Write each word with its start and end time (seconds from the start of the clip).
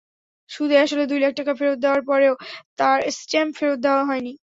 সুদে-আসলে 0.49 1.03
দুই 1.07 1.19
লাখ 1.19 1.31
টাকা 1.39 1.53
ফেরত 1.59 1.77
দেওয়ার 1.83 2.01
পরেও 2.09 2.33
তাঁর 2.79 2.97
স্ট্যাম্প 3.17 3.51
ফেরত 3.57 3.77
দেওয়া 3.85 4.03
হয়নি। 4.09 4.33